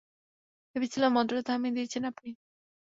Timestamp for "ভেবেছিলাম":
0.75-1.11